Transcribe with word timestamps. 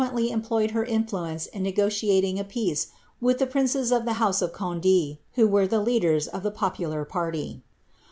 107 0.01 0.31
lubtequeQlIy 0.33 0.33
employed 0.33 0.71
her 0.71 0.83
influence 0.83 1.45
in 1.45 1.61
negotiating 1.61 2.39
a 2.39 2.43
peace 2.43 2.87
with 3.21 3.37
the 3.37 3.45
princev 3.45 3.95
of 3.95 4.03
the 4.03 4.13
house 4.13 4.41
of 4.41 4.51
Gond£, 4.51 5.19
who 5.33 5.47
were 5.47 5.67
the 5.67 5.77
leaaera 5.79 6.27
of 6.29 6.41
the 6.41 6.49
popular 6.49 7.05
ptrty. 7.05 7.61